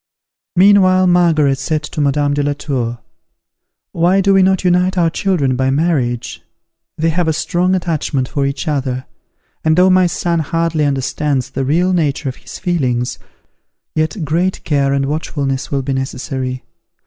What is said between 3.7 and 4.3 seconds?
"Why